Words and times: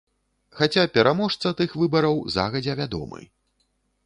Хаця 0.59 0.85
пераможца 0.95 1.53
тых 1.59 1.75
выбараў 1.83 2.15
загадзя 2.39 2.79
вядомы. 2.81 3.21